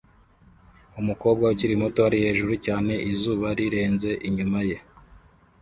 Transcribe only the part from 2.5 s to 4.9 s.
cyane izuba rirenze inyuma ye